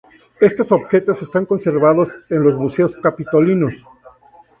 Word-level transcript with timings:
Estos 0.39 0.71
objetos 0.71 1.21
están 1.21 1.45
conservados 1.45 2.09
en 2.31 2.41
los 2.41 2.55
Museos 2.57 2.95
Capitolinos. 3.03 3.75